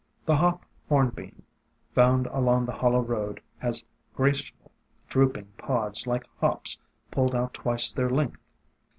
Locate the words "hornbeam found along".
0.89-2.65